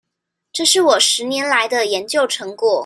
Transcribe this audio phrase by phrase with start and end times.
[0.51, 2.79] 這是我十年來的研究成果